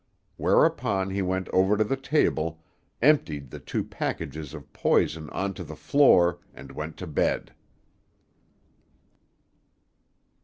[0.37, 2.59] Whereupon he went over to the table,
[3.03, 7.53] emptied the two packages of poison on to the floor, and went to bed.